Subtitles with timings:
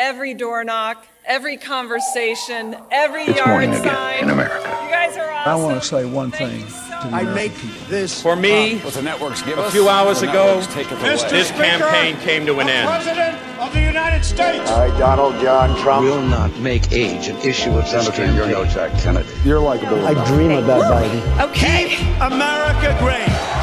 [0.00, 4.24] every door knock, every conversation, every It's yard morning again sign.
[4.24, 4.56] in America.
[4.84, 5.52] You guys are awesome.
[5.52, 7.86] I want to say one Thank thing you so to the I American make people.
[7.88, 10.88] this For me, what the networks give a few hours the ago, networks take
[11.30, 12.88] this campaign came to an end.
[12.88, 14.70] President of the United States.
[14.70, 16.04] I, Donald John Trump.
[16.06, 18.90] will not make age an issue of this Senator, you're no campaign.
[18.90, 19.28] Jack Kennedy.
[19.44, 20.04] You're likable.
[20.06, 21.50] I dream about Biden.
[21.50, 21.96] Okay.
[22.20, 23.59] America great.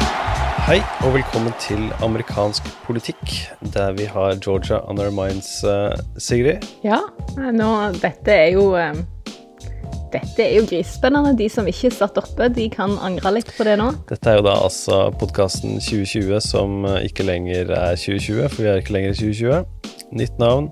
[0.68, 3.30] Hei, og velkommen til amerikansk politikk,
[3.72, 6.66] der vi har Georgia on our minds, eh, Sigrid.
[6.84, 6.98] Ja,
[7.38, 7.68] nå,
[8.02, 8.98] dette er jo eh,
[10.12, 11.32] Dette er jo grisespennende.
[11.38, 13.86] De som ikke satt oppe, de kan angre litt på det nå.
[14.10, 18.68] Dette er jo da altså podkasten 2020 som eh, ikke lenger er 2020, for vi
[18.68, 20.04] er ikke lenger i 2020.
[20.20, 20.68] Nytt navn.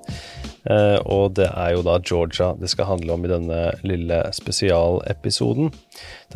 [1.06, 5.72] Og det er jo da Georgia det skal handle om i denne lille spesialepisoden.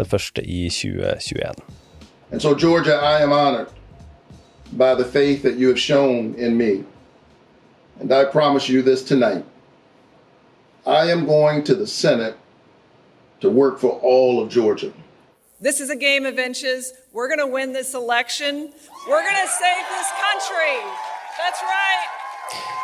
[0.00, 1.79] Den første i 2021.
[2.30, 3.68] And so, Georgia, I am honored
[4.72, 6.84] by the faith that you have shown in me.
[7.98, 9.44] And I promise you this tonight
[10.86, 12.36] I am going to the Senate
[13.40, 14.92] to work for all of Georgia.
[15.60, 16.92] This is a game of inches.
[17.12, 18.72] We're going to win this election.
[19.08, 20.76] We're going to save this country.
[21.36, 22.08] That's right.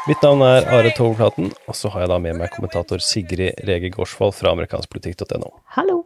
[0.06, 3.90] Mitt navn er Are Toverplaten, og så har jeg da med meg kommentator Sigrid Rege
[3.90, 5.48] Gårdsvold fra amerikanskpolitikk.no.
[5.74, 6.04] Hallo.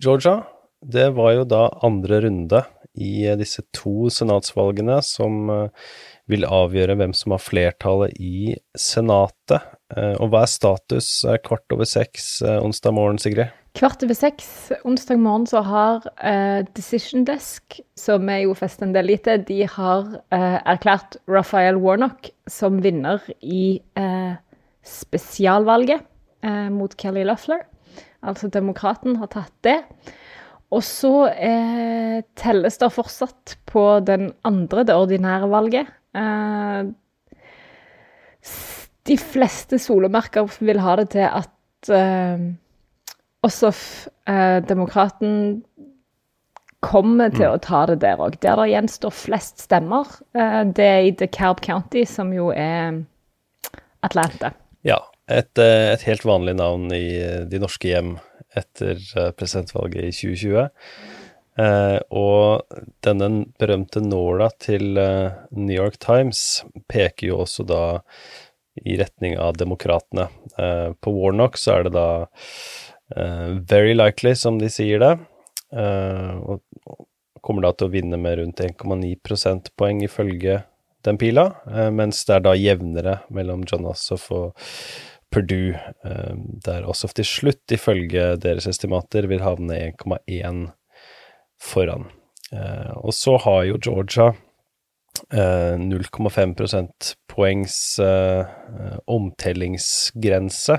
[0.00, 0.38] Georgia,
[0.84, 2.62] det var jo da andre runde
[2.94, 5.90] i eh, disse to senatsvalgene som eh,
[6.30, 9.66] vil avgjøre hvem som har flertallet i Senatet.
[9.94, 11.10] Eh, Og hva er status
[11.44, 13.52] kvart over seks onsdag morgen, Sigrid?
[13.74, 18.92] Kvart over seks onsdag morgen så har uh, Decision Desk, som er jo festet en
[18.94, 24.38] del lite, de har uh, erklært Raphael Warnock som vinner i uh,
[24.86, 26.10] spesialvalget
[26.44, 27.62] mot Kelly Loeffler.
[28.20, 29.78] Altså demokraten har tatt det.
[30.74, 35.92] Og så eh, telles det fortsatt på den andre, det ordinære valget.
[36.16, 36.90] Eh,
[39.04, 42.44] de fleste solemerker vil ha det til at eh,
[43.44, 43.70] også
[44.30, 45.62] eh, demokraten
[46.84, 48.36] kommer til å ta det der òg.
[48.44, 53.04] Der det gjenstår flest stemmer, eh, det er i DeKalb County, som jo er
[54.04, 54.52] Atlanta.
[54.84, 58.16] Ja, et, eh, et helt vanlig navn i eh, de norske hjem
[58.54, 60.68] etter eh, presidentvalget i 2020.
[61.54, 63.28] Eh, og denne
[63.60, 67.84] berømte nåla til New York Times peker jo også da
[68.82, 70.28] i retning av demokratene.
[70.58, 72.08] Eh, på Warnock så er det da
[73.14, 75.14] eh, very likely, som de sier det.
[75.74, 76.60] Og
[77.42, 80.60] kommer da til å vinne med rundt 1,9 prosentpoeng ifølge
[81.04, 81.48] den pila,
[81.90, 84.62] mens det er da jevnere mellom John Ossoff og
[85.34, 85.74] Purdue,
[86.06, 86.34] eh,
[86.64, 90.68] der Ossoff til slutt, ifølge deres estimater, vil havne 1,1
[91.58, 92.06] foran.
[92.52, 94.28] Eh, og så har jo Georgia
[95.32, 100.78] eh, 0,5 prosentpoengs eh, eh, omtellingsgrense,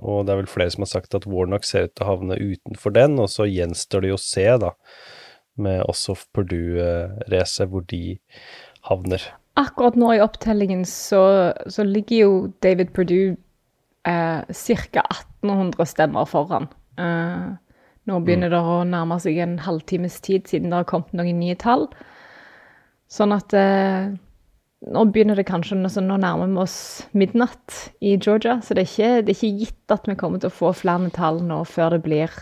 [0.00, 2.40] og det er vel flere som har sagt at Warnock ser ut til å havne
[2.40, 4.74] utenfor den, og så gjenstår det jo å se, da,
[5.60, 8.18] med Ossoff Purdue-racet, hvor de
[8.88, 9.24] havner.
[9.60, 13.36] Akkurat nå i opptellingen så, så ligger jo David Perdue
[14.08, 15.04] eh, ca.
[15.42, 16.68] 1800 stemmer foran.
[17.00, 17.50] Eh,
[18.08, 21.56] nå begynner det å nærme seg en halvtimes tid siden det har kommet noen nye
[21.60, 21.88] tall.
[23.10, 24.12] Sånn at eh,
[24.80, 26.78] nå begynner det kanskje nå, så nå nærmer vi oss
[27.12, 28.60] midnatt i Georgia.
[28.64, 31.10] Så det er, ikke, det er ikke gitt at vi kommer til å få flere
[31.14, 32.38] tall nå før det blir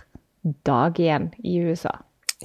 [0.68, 1.96] dag igjen i USA.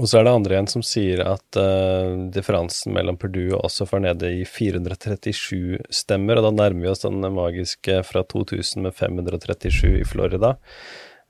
[0.01, 3.91] Og så er det andre igjen som sier at uh, differansen mellom Purdue og Ossoff
[3.93, 8.95] er nede i 437 stemmer, og da nærmer vi oss den magiske fra 2000 med
[8.97, 10.55] 537 i Florida.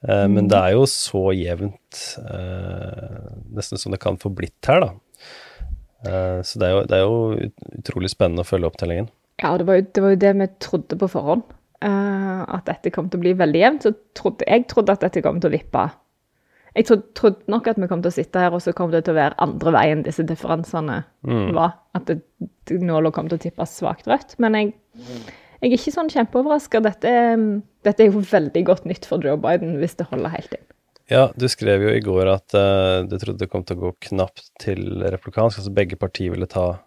[0.08, 4.88] Eh, Men det er jo så jevnt, uh, nesten som det kan få blitt her,
[4.88, 4.94] da.
[6.44, 9.06] Så det er, jo, det er jo utrolig spennende å følge opptellingen.
[9.40, 11.46] Ja, det var jo det, var jo det vi trodde på forhånd.
[11.80, 13.88] at dette kom til å bli veldig jevnt.
[13.88, 15.86] Så trodde, jeg trodde at dette kom til å vippe.
[16.74, 19.04] Jeg trodde, trodde nok at vi kom til å sitte her, og så kom det
[19.06, 21.04] til å være andre veien disse differansene
[21.54, 21.76] var.
[21.94, 22.18] At det,
[22.82, 24.34] nåla kom til å tippe svakt rødt.
[24.42, 24.72] Men jeg,
[25.62, 26.82] jeg er ikke sånn kjempeoverraska.
[26.82, 30.58] Dette, er- dette er jo veldig godt nytt for Joe Biden, hvis det holder helt
[30.58, 30.66] inn.
[31.12, 33.94] Ja, du skrev jo i går at uh, du trodde det kom til å gå
[34.10, 36.80] knapt til replikansk, altså begge partier ville ta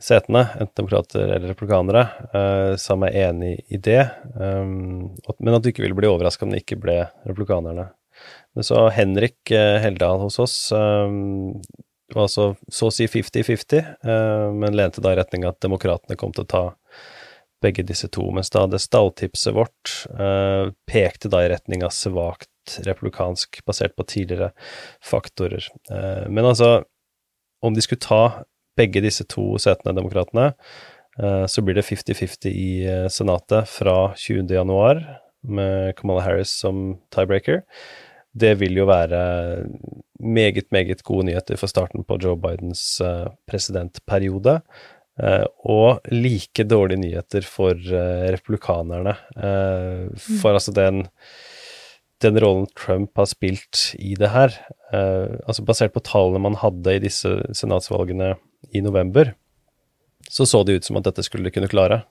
[0.00, 4.06] setene, enten demokrater eller replikanere, uh, som er enig i det,
[4.38, 5.10] um,
[5.42, 6.94] men at du ikke ville bli overraska om det ikke ble
[7.28, 7.90] replikanerne.
[8.60, 11.54] Så Henrik uh, Heldal hos oss um,
[12.10, 16.34] var altså så å si 50-50, uh, men lente da i retning at demokratene kom
[16.34, 16.64] til å ta
[17.60, 19.90] begge disse to, mens da det stalltipset vårt
[20.88, 24.48] pekte da i retning av svakt republikansk, basert på tidligere
[25.04, 25.66] faktorer.
[26.32, 26.86] Men altså,
[27.60, 28.46] om de skulle ta
[28.80, 30.54] begge disse to setene, demokratene,
[31.22, 34.54] Eh, så blir det 50-50 i eh, Senatet fra 20.
[34.54, 35.02] januar,
[35.42, 37.62] med Kamala Harris som tiebreaker.
[38.32, 39.66] Det vil jo være
[40.20, 44.60] meget, meget gode nyheter for starten på Joe Bidens eh, presidentperiode.
[45.20, 49.16] Eh, og like dårlige nyheter for eh, republikanerne.
[49.36, 50.06] Eh,
[50.40, 51.06] for altså den
[52.20, 54.52] den rollen Trump har spilt i det her,
[54.92, 58.34] altså basert på tallene man hadde i disse senatsvalgene
[58.76, 59.30] i november,
[60.28, 62.02] så så det ut som at dette skulle de kunne klare.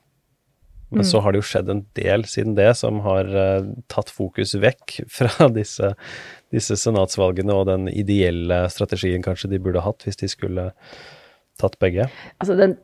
[0.90, 4.56] Men så har det jo skjedd en del siden det som har uh, tatt fokus
[4.58, 5.94] vekk fra disse,
[6.54, 10.70] disse senatsvalgene og den ideelle strategien kanskje de burde hatt hvis de skulle
[11.60, 12.08] tatt begge.
[12.40, 12.78] Altså, den,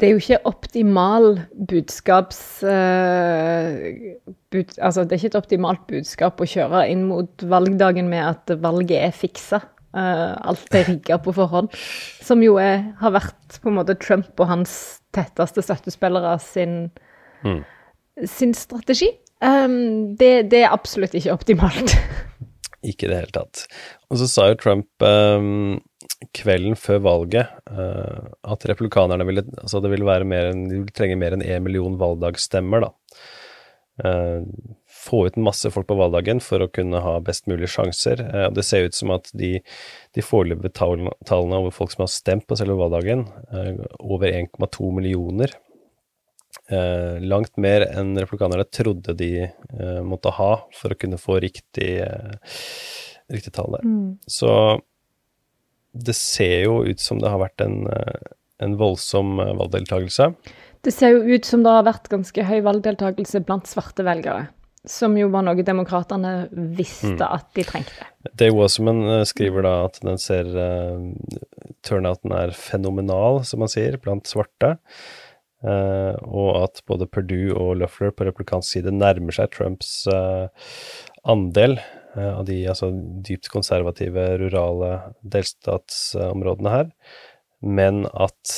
[0.00, 1.28] det er jo ikke optimal
[1.70, 2.40] budskaps...
[2.66, 4.18] Uh,
[4.50, 8.56] bud, altså, det er ikke et optimalt budskap å kjøre inn mot valgdagen med at
[8.64, 9.62] valget er fiksa.
[9.94, 11.70] Uh, alt er rigga på forhånd.
[12.24, 14.74] Som jo er, har vært på en måte Trump og hans
[15.14, 16.88] tetteste støttespillere sin,
[18.30, 19.10] sin strategi.
[19.44, 21.96] Um, det, det er absolutt ikke optimalt.
[22.84, 23.62] Ikke i det hele tatt.
[24.12, 25.78] Og så sa jo Trump um,
[26.36, 30.92] kvelden før valget uh, at republikanerne ville Altså det ville være mer enn De ville
[30.92, 32.92] trenge mer enn én million valgdagsstemmer, da.
[34.04, 34.44] Uh,
[35.04, 38.20] få ut masse folk på valgdagen for å kunne ha best mulige sjanser.
[38.26, 39.54] Uh, det ser ut som at de,
[40.16, 43.24] de foreløpige tallene, over folk som har stemt på selve valgdagen,
[43.54, 45.54] uh, over 1,2 millioner.
[46.72, 51.98] Uh, langt mer enn republikanerne trodde de eh, måtte ha for å kunne få riktig,
[52.00, 52.54] eh,
[53.28, 53.90] riktig tall der.
[54.30, 54.52] Så
[55.92, 57.84] det ser jo ut som det har vært en,
[58.64, 60.30] en voldsom valgdeltakelse.
[60.84, 64.48] Det ser jo ut som det har vært ganske høy valgdeltakelse blant svarte velgere.
[64.88, 68.08] Som jo var noe demokratene visste at de trengte.
[68.32, 70.48] Dave Wasserman skriver da at den ser
[71.84, 74.74] Turnouten er fenomenal, som han sier, blant svarte.
[75.64, 80.52] Uh, og at både Perdue og Loeffler på replikansk side nærmer seg Trumps uh,
[81.24, 82.90] andel uh, av de altså,
[83.24, 84.90] dypt konservative, rurale
[85.22, 86.90] delstatsområdene her,
[87.64, 88.52] men at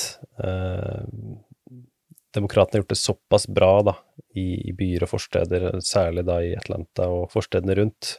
[2.35, 3.93] demokratene har gjort det såpass bra da,
[4.35, 8.17] i, i, byer og forsteder, særlig da i Atlanta og forstedene rundt.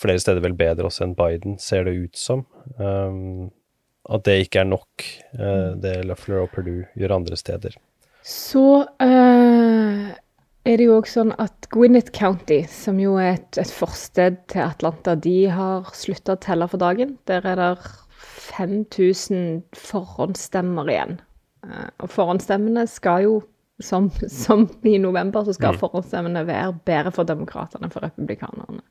[0.00, 2.46] flere steder vel bedre også enn Biden, ser det ut som.
[2.80, 3.52] Um,
[4.10, 5.04] at det ikke er nok,
[5.38, 7.76] eh, det Luffler og Perdue gjør andre steder.
[8.22, 8.64] Så
[9.02, 10.10] uh,
[10.62, 14.62] er det jo også sånn at Gwinnett County, som jo er et, et forsted til
[14.62, 17.16] Atlanta, de har slutta å telle for dagen.
[17.30, 17.72] Der er det
[18.52, 21.18] 5000 forhåndsstemmer igjen.
[21.66, 23.34] Uh, og forhåndsstemmene skal jo,
[23.82, 25.82] som, som i november, så skal Mm.
[25.82, 28.82] forhåndsstemmene være bedre for demokratene enn for republikanerne.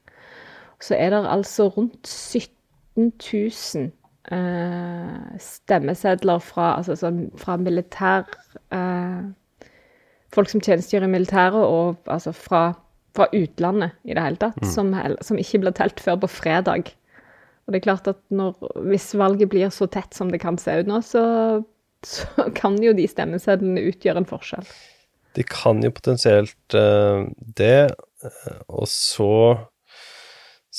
[0.81, 3.91] Så er det altså rundt 17 000
[4.29, 8.27] eh, stemmesedler fra, altså, sånn, fra militær
[8.73, 9.29] eh,
[10.31, 12.61] Folk som tjenestegjør i militæret, og altså fra,
[13.11, 16.93] fra utlandet i det hele tatt, som, som ikke blir telt før på fredag.
[17.65, 18.55] Og det er klart at når,
[18.87, 21.25] hvis valget blir så tett som det kan se ut nå, så,
[22.07, 24.71] så kan jo de stemmesedlene utgjøre en forskjell.
[25.35, 27.27] De kan jo potensielt eh,
[27.59, 27.91] det,
[28.23, 29.33] eh, og så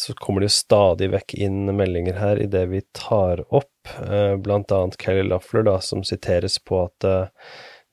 [0.02, 4.34] så kommer det jo stadig vekk inn meldinger her i det vi tar opp, eh,
[4.42, 7.28] blant annet Kelly Laffler da, som siteres på at eh,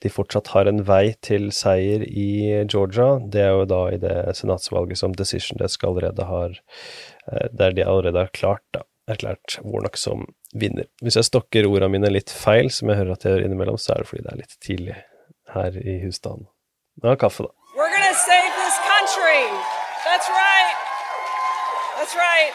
[0.01, 3.19] de fortsatt har en vei til seier i Georgia.
[3.19, 7.85] Det er jo da i det senatsvalget som Decision Desk allerede har eh, Der de
[7.85, 10.87] allerede har klart, da, erklært Warnock som vinner.
[11.03, 13.93] Hvis jeg stokker ordene mine litt feil, som jeg hører at jeg gjør innimellom, så
[13.93, 14.97] er det fordi det er litt tidlig
[15.53, 16.49] her i husstanden.
[17.03, 17.53] Har kaffe, da.
[17.77, 19.45] We're gonna save this country.
[20.07, 20.58] That's right.
[22.09, 22.53] That's right.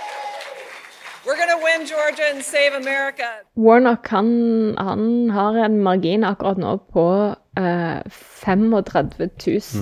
[1.25, 3.23] We're gonna to win Georgia and save America.
[3.55, 9.11] Warnock han, han har en margin akkurat nå på eh, 35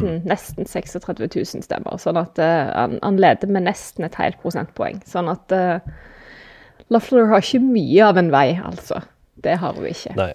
[0.02, 1.97] 000, nesten 36 000 stemmer.
[1.97, 5.00] Sånn at eh, han, han leder med nesten et helt prosentpoeng.
[5.09, 5.81] Sånn at uh,
[6.93, 9.00] Loeffler har ikke mye av en vei, altså.
[9.41, 10.12] Det har hun ikke.
[10.21, 10.35] Nei.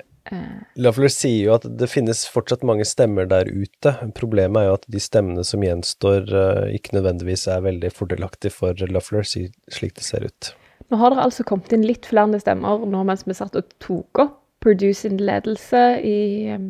[0.75, 3.93] Loeffler sier jo at det finnes fortsatt mange stemmer der ute.
[4.17, 8.88] Problemet er jo at de stemmene som gjenstår, eh, ikke nødvendigvis er veldig fordelaktige for
[8.91, 10.51] Loeffler, slik det ser ut.
[10.91, 14.25] Nå har det altså kommet inn litt flere stemmer nå mens vi satt og tok
[14.25, 14.43] opp.
[14.57, 16.63] producing ledelse i, eh,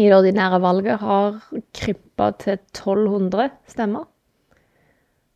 [0.00, 1.42] i det ordinære valget har
[1.76, 4.06] krympa til 1200 stemmer.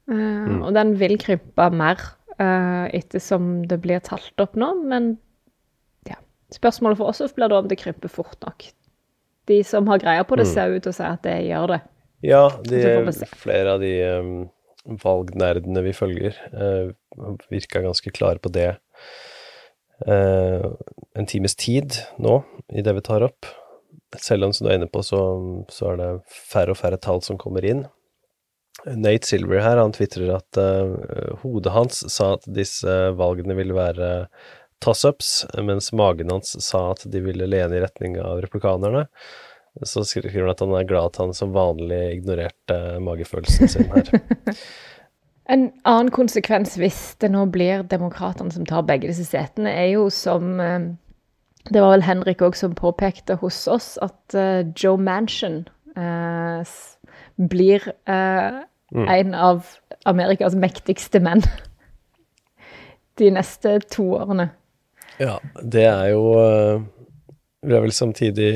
[0.09, 0.63] Mm.
[0.63, 2.01] Og den vil krympe mer
[2.39, 5.19] ettersom det blir talt opp nå, men.
[6.55, 8.69] Spørsmålet for oss blir da om det krymper fort nok.
[9.51, 11.81] De som har greia på det, ser ut til å si at det gjør det.
[12.27, 12.81] Ja, de,
[13.39, 14.31] flere av de um,
[15.03, 18.71] valgnerdene vi følger, uh, virka ganske klare på det
[20.09, 20.67] uh,
[21.15, 22.41] en times tid nå
[22.75, 23.47] i det vi tar opp.
[24.17, 25.21] Selv om, som du er inne på, så,
[25.71, 27.85] så er det færre og færre tall som kommer inn.
[28.87, 34.11] Nate Silver her, han tvitrer at uh, hodet hans sa at disse valgene ville være
[34.85, 39.07] toss-ups, mens magen hans sa at de ville lene i retning av replikanerne.
[39.85, 44.13] Så skriver han at han er glad at han som vanlig ignorerte magefølelsen sin her.
[45.47, 50.09] En annen konsekvens hvis det nå blir demokratene som tar begge disse setene, er jo
[50.11, 50.89] som eh,
[51.71, 55.65] Det var vel Henrik òg som påpekte hos oss, at eh, Joe Manchin
[55.95, 56.75] eh,
[57.37, 58.59] blir eh,
[58.95, 59.67] en av
[60.07, 61.43] Amerikas mektigste menn
[63.19, 64.51] de neste to årene.
[65.23, 66.85] Ja, det er jo eh,
[67.65, 68.53] Det er vel samtidig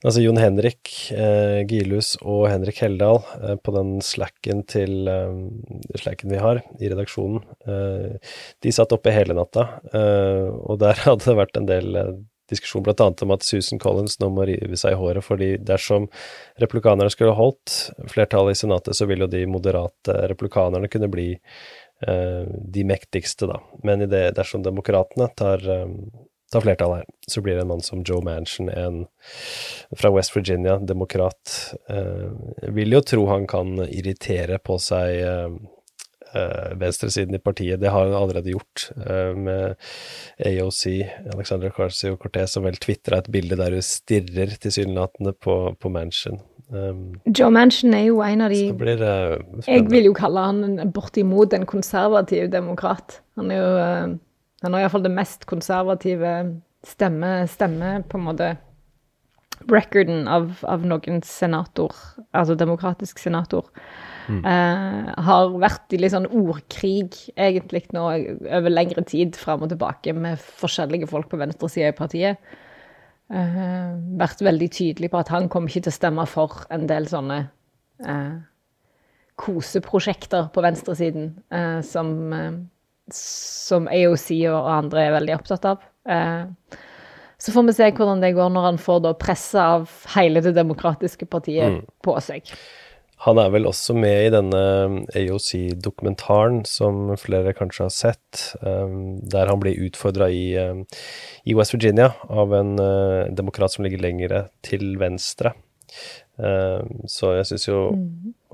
[0.00, 5.34] Altså Jon Henrik eh, Gilhus og Henrik Heldal eh, på den slacken til eh,
[6.00, 8.30] slacken vi har i redaksjonen, eh,
[8.64, 12.00] de satt oppe hele natta, eh, og der hadde det vært en del
[12.50, 16.08] diskusjon annet om at Susan Collins nå må rive seg i håret, fordi dersom
[16.64, 17.76] replikanerne skulle holdt
[18.10, 21.28] flertallet i Senatet, så ville jo de moderate replikanerne kunne bli
[22.00, 23.60] de mektigste, da.
[23.84, 25.88] Men det, dersom demokratene tar, eh,
[26.52, 29.04] tar flertallet her, så blir det en mann som Joe Manchin, en
[29.96, 31.74] fra West Virginia, demokrat.
[31.88, 32.30] Eh,
[32.72, 35.58] vil jo tro han kan irritere på seg eh,
[36.34, 37.80] eh, venstresiden i partiet.
[37.80, 39.76] Det har han allerede gjort eh, med
[40.46, 40.86] AOC,
[41.34, 46.40] Alexandra Carcio Cortez, som vel tvitra et bilde der hun stirrer tilsynelatende på, på Manchin.
[46.70, 48.60] Um, Joe Manchin er jo en av de
[49.66, 53.20] Jeg vil jo kalle han bortimot en konservativ demokrat.
[53.34, 54.12] Han er jo eh,
[54.62, 56.34] Han har iallfall det mest konservative
[56.86, 58.52] stemme, stemme på en måte
[59.68, 61.92] Recorden av, av noen senator,
[62.32, 63.66] altså demokratisk senator.
[64.30, 68.06] Eh, har vært i litt sånn ordkrig, egentlig, nå
[68.46, 72.52] over lengre tid fram og tilbake med forskjellige folk på venstresida i partiet.
[73.30, 77.06] Eh, vært veldig tydelig på at han kommer ikke til å stemme for en del
[77.06, 77.36] sånne
[78.02, 78.40] eh,
[79.38, 82.58] koseprosjekter på venstresiden eh, som, eh,
[83.14, 85.86] som AOC og andre er veldig opptatt av.
[86.10, 86.76] Eh,
[87.40, 90.52] så får vi se hvordan det går når han får da presset av hele det
[90.58, 92.50] demokratiske partiet på seg.
[93.26, 94.60] Han er vel også med i denne
[95.18, 100.86] AOC-dokumentaren som flere kanskje har sett, um, der han blir utfordra i, um,
[101.44, 105.54] i West Virginia av en uh, demokrat som ligger lengre til venstre.
[106.40, 107.78] Så jeg syns jo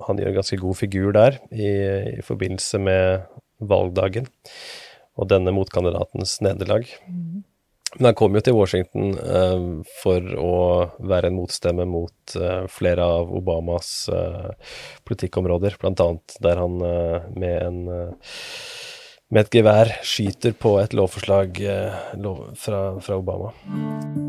[0.09, 1.69] han gjør en ganske god figur der i,
[2.19, 3.29] i forbindelse med
[3.63, 4.27] valgdagen
[5.15, 6.89] og denne motkandidatens nederlag.
[7.99, 9.67] Men han kom jo til Washington eh,
[10.03, 10.57] for å
[11.01, 14.51] være en motstemme mot eh, flere av Obamas eh,
[15.09, 18.35] politikkområder, annet der han eh, med en eh,
[19.29, 23.51] med et gevær skyter på et lovforslag eh, lov, fra, fra Obama.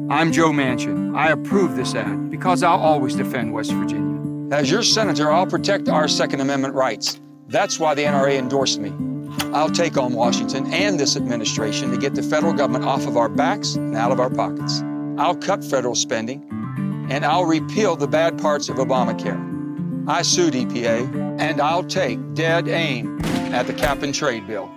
[0.09, 1.13] I'm Joe Manchin.
[1.15, 4.17] I approve this ad because I'll always defend West Virginia.
[4.51, 7.19] As your senator, I'll protect our Second Amendment rights.
[7.47, 8.91] That's why the NRA endorsed me.
[9.53, 13.29] I'll take on Washington and this administration to get the federal government off of our
[13.29, 14.81] backs and out of our pockets.
[15.17, 16.43] I'll cut federal spending
[17.09, 19.39] and I'll repeal the bad parts of Obamacare.
[20.07, 23.19] I sued EPA and I'll take dead aim
[23.53, 24.69] at the cap and trade bill.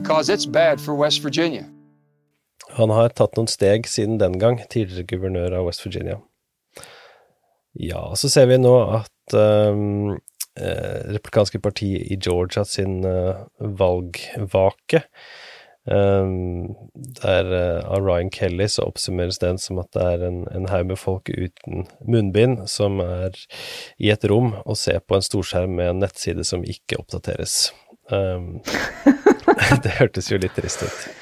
[0.00, 1.68] Because it's bad for West Virginia.
[2.72, 6.18] Han har tatt noen steg siden den gang, tidligere guvernør av West Virginia.
[7.72, 10.16] Ja, så ser vi nå at um,
[10.60, 15.02] eh, Republikanske parti i Georgia sin eh, valgvake
[15.84, 16.74] um,
[17.22, 20.92] Der eh, av Ryan Kelly så oppsummeres den som at det er en, en haug
[20.92, 23.36] med folk uten munnbind som er
[23.98, 27.72] i et rom og ser på en storskjerm med en nettside som ikke oppdateres.
[28.10, 28.60] Um,
[29.84, 31.21] det hørtes jo litt trist ut.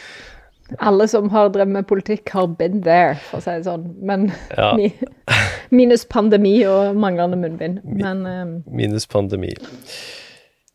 [0.78, 3.88] Alle som har drevet med politikk, har been there, for å si det sånn.
[4.06, 4.72] Men Ja.
[5.70, 7.82] minus pandemi og manglende munnbind.
[7.84, 9.54] Men eh, Minus pandemi.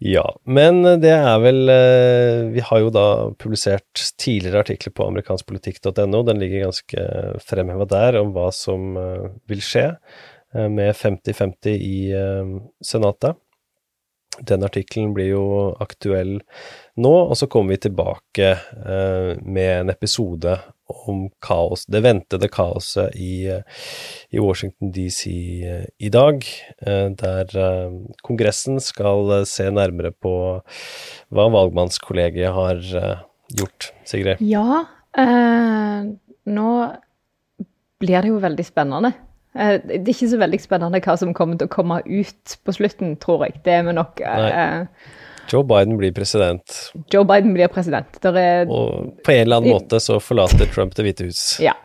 [0.03, 3.05] Ja, men det er vel eh, Vi har jo da
[3.39, 6.23] publisert tidligere artikler på amerikanskpolitikk.no.
[6.27, 7.05] Den ligger ganske
[7.45, 13.39] fremheva der om hva som eh, vil skje eh, med 50-50 i eh, Senatet.
[14.43, 15.45] Den artikkelen blir jo
[15.79, 16.41] aktuell
[17.01, 23.15] nå, og så kommer vi tilbake eh, med en episode om kaos, det ventede kaoset
[23.17, 23.49] i,
[24.29, 25.25] i Washington DC
[25.65, 26.45] eh, i dag,
[26.85, 30.35] eh, der eh, Kongressen skal eh, se nærmere på
[31.33, 33.25] hva valgmannskollegiet har eh,
[33.57, 33.91] gjort.
[34.05, 34.41] Sigrid?
[34.45, 34.83] ja,
[36.45, 36.71] nå
[38.03, 39.13] blir det jo veldig spennende.
[39.55, 43.13] Det er ikke så veldig spennende hva som kommer til å komme ut på slutten,
[43.23, 43.61] tror jeg.
[43.63, 44.49] Det er vi nok Nei.
[45.51, 48.17] Joe Biden blir president, Joe Biden blir president.
[48.23, 51.43] Der er og på en eller annen måte så forlater Trump Det hvite hus.
[51.61, 51.75] Ja.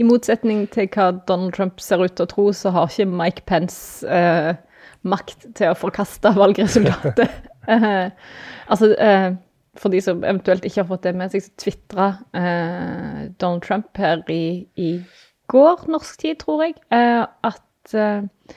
[0.00, 3.44] I motsetning til hva Donald Trump ser ut til å tro, så har ikke Mike
[3.48, 4.54] Pence eh,
[5.02, 7.28] makt til å forkaste valgresultatet.
[7.70, 8.08] Eh,
[8.72, 9.34] altså, eh,
[9.78, 14.00] for de som eventuelt ikke har fått det med seg, så tvitra eh, Donald Trump
[14.00, 14.88] her i, i
[15.52, 18.56] går, norsk tid, tror jeg, eh, at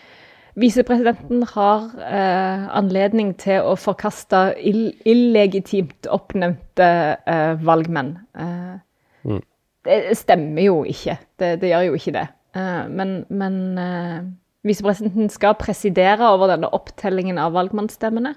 [0.59, 6.89] visepresidenten har eh, anledning til å forkaste ill illegitimt oppnevnte
[7.27, 8.17] eh, valgmenn.
[8.37, 8.75] Eh,
[9.23, 9.39] Mm.
[9.85, 11.13] det stemmer jo ikke.
[11.39, 12.27] Det, det gjør jo ikke det.
[12.59, 14.25] Eh, men men eh,
[14.67, 18.33] visepresidenten skal presidere over denne opptellingen av valgmannsstemmene.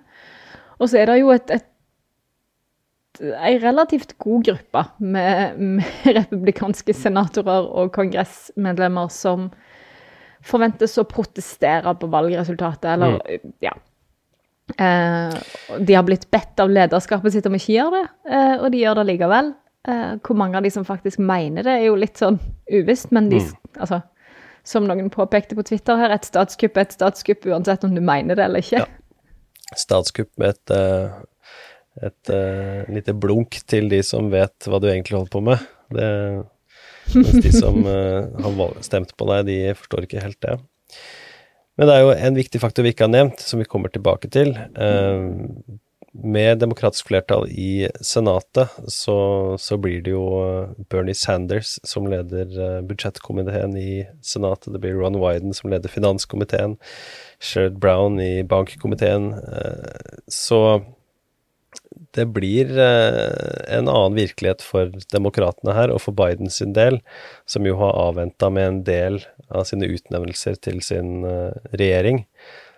[0.78, 1.66] Og så er det jo et, et
[3.42, 9.50] ei relativt god gruppe med, med republikanske senatorer og kongressmedlemmer som
[10.46, 13.20] forventes å protestere på valgresultatet, eller
[13.64, 13.74] ja.
[14.74, 15.36] Eh,
[15.78, 18.82] de har blitt bedt av lederskapet sitt om ikke å gjøre det, eh, og de
[18.82, 19.52] gjør det likevel.
[19.86, 22.40] Eh, hvor mange av de som faktisk mener det, er jo litt sånn
[22.74, 23.38] uvisst, men de,
[23.78, 24.00] altså,
[24.66, 28.38] som noen påpekte på Twitter her, et statskupp er et statskupp uansett om du mener
[28.38, 28.82] det eller ikke.
[28.82, 29.70] Ja.
[29.78, 31.62] Statskupp med et, et,
[32.10, 35.70] et eh, lite blunk til de som vet hva du egentlig holder på med.
[35.94, 36.10] Det,
[37.14, 40.58] mens de som eh, har stemt på deg, de forstår ikke helt det.
[41.76, 44.30] Men det er jo en viktig faktor vi ikke har nevnt, som vi kommer tilbake
[44.32, 44.54] til.
[44.56, 45.26] Eh,
[46.16, 49.18] med demokratisk flertall i Senatet, så,
[49.60, 54.72] så blir det jo eh, Bernie Sanders som leder budsjettkomiteen i Senatet.
[54.72, 56.78] Det blir Ron Wyden som leder finanskomiteen.
[57.36, 59.34] Sherrod Brown i bankkomiteen.
[60.32, 60.80] Så
[62.16, 67.00] det blir eh, en annen virkelighet for demokratene her, og for Biden sin del,
[67.48, 72.24] som jo har avventa med en del av sine utnevnelser til sin eh, regjering.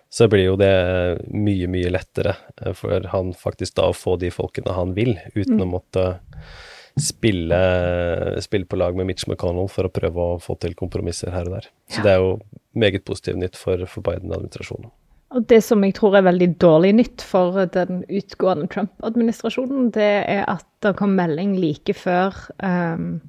[0.09, 2.35] Så blir jo det eh, mye, mye lettere
[2.77, 6.05] for han faktisk da å få de folkene han vil, uten å måtte
[6.99, 7.59] spille,
[8.43, 11.59] spille på lag med Mitch McConnell for å prøve å få til kompromisser her og
[11.59, 11.69] der.
[11.91, 12.33] Så det er jo
[12.75, 14.91] meget positivt nytt for, for Biden-administrasjonen.
[15.29, 20.45] Og det som jeg tror er veldig dårlig nytt for den utgående Trump-administrasjonen, det er
[20.49, 23.19] at det kom melding like før um,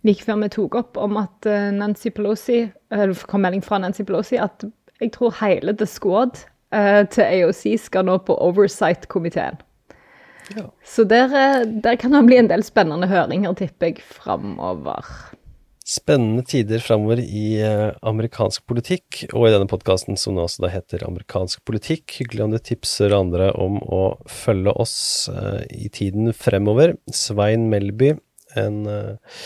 [0.00, 3.82] Like før vi tok opp om at eh, Nancy Pelosi eller Det kom melding fra
[3.82, 4.64] Nancy Pelosi at
[4.96, 6.40] jeg tror hele The Squad
[6.72, 9.60] uh, til AOC skal nå på Oversight-komiteen.
[10.84, 15.06] Så der, eh, der kan det bli en del spennende høringer, tipper jeg, framover.
[15.90, 20.70] Spennende tider framover i eh, amerikansk politikk, og i denne podkasten som nå også da
[20.70, 22.14] heter Amerikansk politikk.
[22.20, 24.94] Hyggelig om du tipser andre om å følge oss
[25.32, 26.94] eh, i tiden fremover.
[27.10, 28.12] Svein Melby,
[28.54, 29.40] en eh,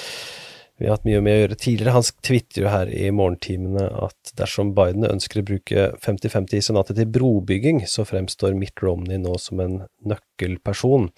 [0.84, 1.92] vi har hatt mye med å gjøre tidligere.
[1.96, 6.98] Han tvitrer jo her i morgentimene at dersom Biden ønsker å bruke 50-50 i Senatet
[6.98, 11.08] til brobygging, så fremstår Mitt Romney nå som en nøkkelperson,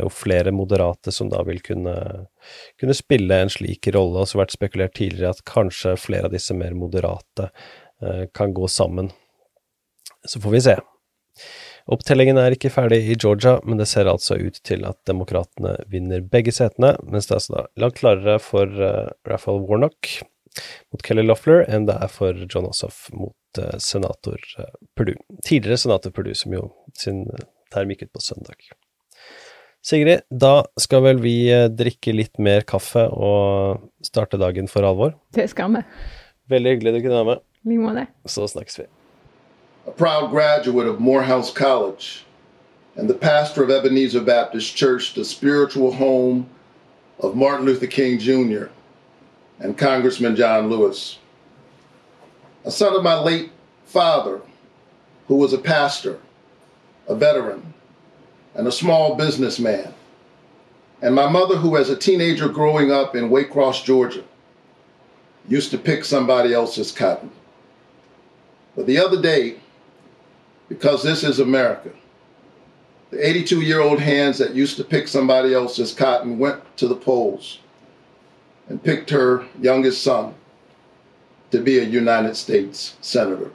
[0.00, 1.94] og flere moderate som da vil kunne,
[2.82, 4.16] kunne spille en slik rolle.
[4.16, 7.52] Det har også vært spekulert tidligere at kanskje flere av disse mer moderate
[8.02, 9.14] eh, kan gå sammen.
[10.26, 10.76] Så får vi se.
[11.92, 16.22] Opptellingen er ikke ferdig i Georgia, men det ser altså ut til at demokratene vinner
[16.24, 20.14] begge setene, mens det er altså langt klarere for uh, Raphael Warnock
[20.94, 25.20] mot Kelly Loeffler enn det er for John Ossoff mot uh, senator uh, Perdue.
[25.44, 27.26] Tidligere senator Perdue, som jo sin
[27.74, 28.64] term gikk ut på søndag.
[29.84, 31.36] Sigrid, da skal vel vi
[31.68, 35.18] drikke litt mer kaffe og starte dagen for alvor?
[35.36, 35.84] Det skal vi.
[36.48, 37.48] Veldig hyggelig du kunne være med.
[37.64, 38.08] I like måte.
[38.24, 38.93] Så snakkes vi.
[39.86, 42.24] A proud graduate of Morehouse College
[42.96, 46.48] and the pastor of Ebenezer Baptist Church, the spiritual home
[47.20, 48.66] of Martin Luther King Jr.
[49.58, 51.18] and Congressman John Lewis.
[52.64, 53.50] A son of my late
[53.84, 54.40] father,
[55.28, 56.18] who was a pastor,
[57.08, 57.74] a veteran,
[58.54, 59.92] and a small businessman.
[61.02, 64.24] And my mother, who as a teenager growing up in Waycross, Georgia,
[65.46, 67.30] used to pick somebody else's cotton.
[68.74, 69.56] But the other day,
[70.74, 71.90] because this is America.
[73.10, 76.96] The 82 year old hands that used to pick somebody else's cotton went to the
[76.96, 77.60] polls
[78.68, 80.34] and picked her youngest son
[81.52, 83.52] to be a United States Senator.